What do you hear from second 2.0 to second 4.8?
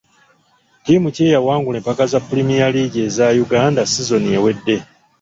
za pulimiya liigi eza Uganda sizoni ewedde.